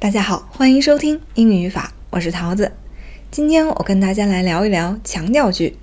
[0.00, 2.72] 大家好，欢迎收听英语语法，我是桃子。
[3.30, 5.76] 今天我跟大家来聊一聊强调句。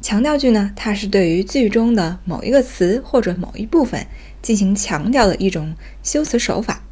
[0.00, 4.06] 强调句呢，它是对于句中的某一个词或者某一部分
[4.40, 6.82] 进行强调的一种修辞手法。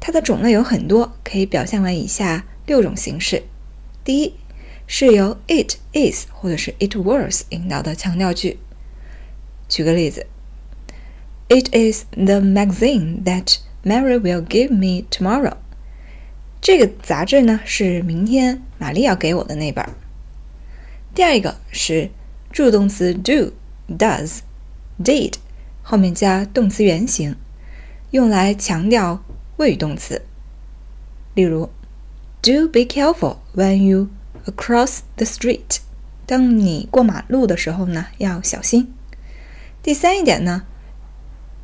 [0.00, 3.42] 它的种类有很多，可以表现为以下六种形式。
[4.02, 4.32] 第一，
[4.86, 8.58] 是由 it is 或者是 it was 引导的强调句。
[9.68, 10.26] 举个例子
[11.50, 15.56] ，It is the magazine that Mary will give me tomorrow。
[16.60, 19.86] 这个杂志呢是明天玛丽要给我的那本。
[21.14, 22.10] 第二一个是
[22.50, 23.52] 助动词 do、
[23.88, 24.38] does、
[24.98, 25.34] did
[25.82, 27.36] 后面加动词原形，
[28.10, 29.22] 用来强调
[29.58, 30.22] 谓语动词。
[31.34, 31.68] 例如
[32.40, 34.08] ，Do be careful when you
[34.46, 35.80] across the street。
[36.24, 38.94] 当你过马路的时候呢，要小心。
[39.82, 40.62] 第三一点呢。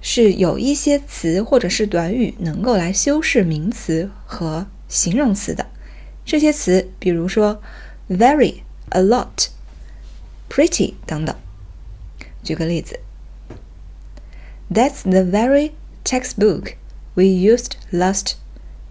[0.00, 5.66] 是有一些词或者是短语能够来修饰名词和形容词的。
[6.24, 7.62] 这些词，比如说
[8.09, 9.48] very、a lot、
[10.48, 11.37] pretty 等等。
[12.42, 13.01] 举个例子
[14.73, 15.73] ：That's the very
[16.04, 16.74] textbook
[17.14, 18.35] we used last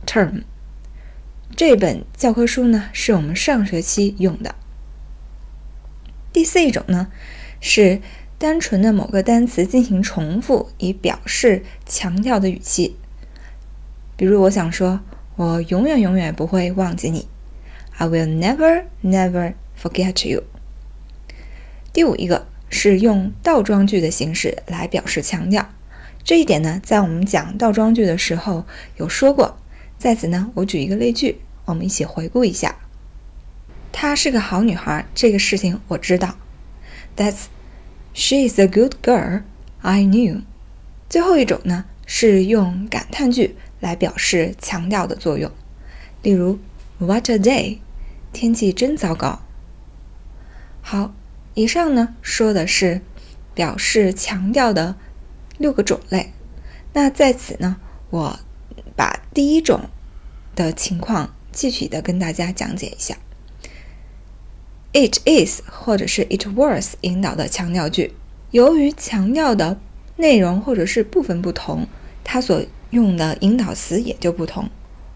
[0.05, 0.43] term。
[1.55, 4.55] 这本教科书呢，是我们上学期用的。
[6.31, 7.11] 第四一种呢，
[7.59, 8.01] 是。
[8.39, 12.95] 单纯的某个单词进行重复，以表示强调的语气。
[14.15, 15.01] 比如，我想说
[15.35, 17.27] ：“我永远永远不会忘记你。”
[17.97, 20.43] I will never never forget you。
[21.91, 25.67] 第五一个是用倒装句的形式来表示强调。
[26.23, 29.57] 这一点呢，在我们讲倒装句的时候有说过。
[29.97, 32.77] 在此呢，我举一个例句，我们一起回顾一下。
[33.91, 36.37] 她是个好女孩，这个事情我知道。
[37.17, 37.45] That's
[38.13, 39.43] She is a good girl.
[39.81, 40.41] I knew.
[41.09, 45.51] 最后一种呢，是用感叹句来表示强调的作用。
[46.21, 46.59] 例如
[46.97, 47.79] ，What a day！
[48.33, 49.39] 天气真糟糕。
[50.81, 51.13] 好，
[51.53, 53.01] 以上呢说的是
[53.53, 54.95] 表示强调的
[55.57, 56.33] 六个种类。
[56.93, 57.77] 那在此呢，
[58.09, 58.39] 我
[58.95, 59.89] 把第一种
[60.55, 63.17] 的情况具体的跟大家讲解一下。
[64.91, 68.13] It is 或者是 it was 引导的强调句，
[68.49, 69.79] 由于强调的
[70.15, 71.85] 内容或者是部分不同，
[72.23, 74.69] 它所用的引导词也就不同。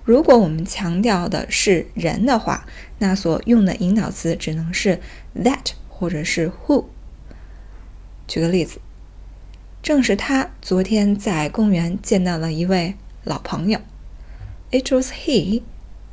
[0.06, 2.68] 如果我们强调的是人的话，
[3.00, 5.00] 那所用的引导词只能是
[5.36, 6.86] that 或者是 who。
[8.28, 8.80] 举个例子，
[9.82, 13.80] 正是他昨天在公园见到了一位老朋友。
[14.72, 15.64] It was he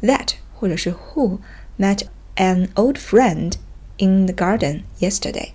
[0.01, 1.39] that 或者是 who
[1.79, 2.05] met
[2.41, 3.59] An old friend
[3.99, 5.51] in the garden yesterday。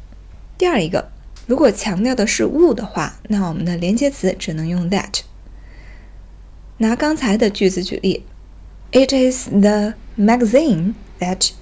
[0.56, 1.09] 第二一个，
[1.47, 5.22] 如果强调的是物的话，那我们的连接词只能用 that。
[6.78, 8.24] 拿刚才的句子举例
[8.91, 11.53] ，It is the magazine that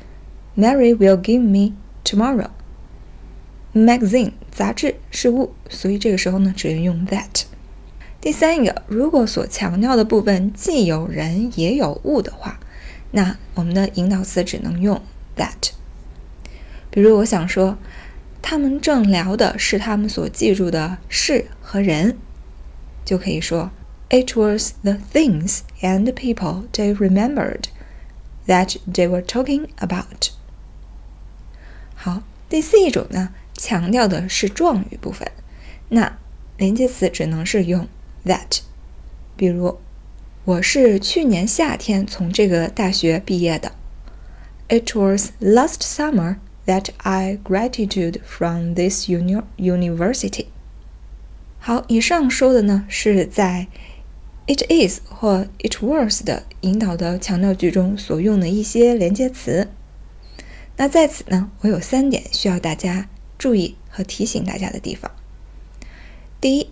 [0.57, 1.73] Mary will give me
[2.03, 2.49] tomorrow。
[3.73, 7.43] Magazine 杂志是物，所以这个时候呢，只能用 that。
[8.19, 12.59] 第三一个，如果所强调的部分既有人也有物的话，
[13.11, 15.01] 那我们的引导词只能用
[15.37, 15.71] that。
[16.89, 17.77] 比如，我想说，
[18.41, 22.17] 他们正聊的是他们所记住的事和人，
[23.03, 23.71] 就可以说
[24.09, 27.65] It was the things and people they remembered
[28.47, 30.29] that they were talking about。
[31.95, 35.31] 好，第四一种呢，强调的是状语部分，
[35.89, 36.17] 那
[36.57, 37.87] 连接词只能是用
[38.25, 38.59] that。
[39.35, 39.79] 比如。
[40.45, 43.71] 我是去年夏天从这个大学毕业的。
[44.69, 50.45] It was last summer that I graduated from this uni university。
[51.59, 53.67] 好，以上说的呢是在
[54.47, 59.69] it is 或 it was 的引导的强调句中所用的一些连接词。
[60.77, 65.11] 那在此呢，我有三点需要大家注意和提醒大家的地方。
[66.41, 66.69] 第一。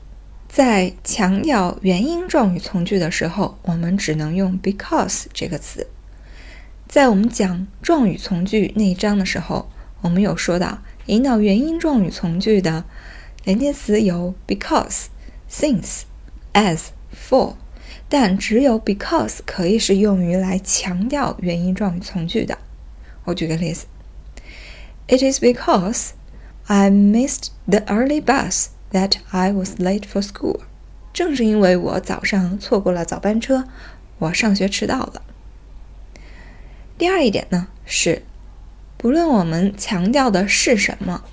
[0.54, 5.88] 在强调原因状语从句的时候，我们只能用 because 这个词。
[6.92, 9.70] 在我们讲状语从句那一章的时候，
[10.02, 12.84] 我们有说到引导原因状语从句的
[13.46, 15.06] 连接词有 because、
[15.50, 16.02] since、
[16.52, 17.54] as、for，
[18.10, 22.58] 但只有 because 可以是用于来强调原因状语从句的。
[23.24, 23.86] 我举个例子
[25.08, 26.10] ：It is because
[26.66, 28.66] I missed the early bus.
[28.92, 30.60] That I was late for school，
[31.14, 33.64] 正是因为我早上错过了早班车，
[34.18, 35.22] 我上学迟到了。
[37.02, 38.22] 第二一点呢是，
[38.96, 41.24] 不论我们强调的是什么，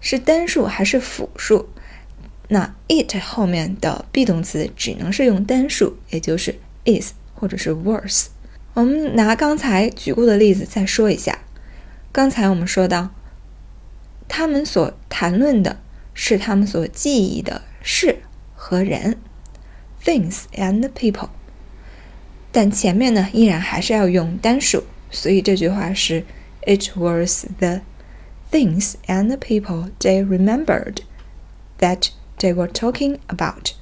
[0.00, 1.68] 是单数还是复数，
[2.48, 8.26] 那 it 后面的 be 动词只能是用单数，也就是 is 或者是 worse。
[8.74, 11.38] 我们拿刚才举过的例子再说一下。
[12.10, 13.10] 刚才我们说到，
[14.26, 15.78] 他们所谈论的
[16.14, 18.16] 是他们所记忆的事
[18.56, 19.16] 和人
[20.04, 21.28] ，things and people。
[22.50, 26.24] 但前面呢，依然还是要用单数，所以这句话是
[26.62, 27.82] It was the
[28.50, 30.98] things and the people they remembered
[31.78, 32.08] that
[32.38, 33.72] they were talking about。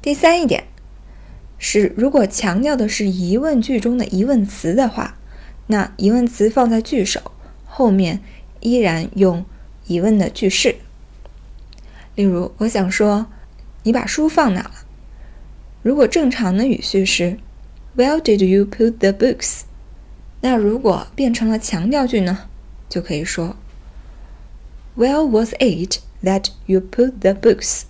[0.00, 0.64] 第三一点
[1.58, 5.16] 是，如果强调的是疑问句中的疑问词的话，
[5.66, 7.32] 那疑问词放在句首，
[7.66, 8.20] 后面
[8.60, 9.44] 依然用
[9.86, 10.76] 疑问的句式。
[12.14, 13.26] 例如，我想说，
[13.82, 14.72] 你把书放哪了？
[15.82, 17.38] 如果正常的语序是
[17.96, 19.62] Where did you put the books？
[20.40, 22.46] 那如果变成了强调句呢，
[22.88, 23.56] 就可以说
[24.96, 27.82] Where was it that you put the books？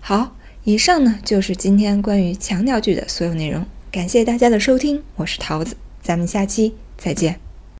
[0.00, 3.66] 好，以上呢就是今天关于强调句的所有内容。
[3.90, 7.45] 感谢大家的收听，我是桃子，咱们下期再见。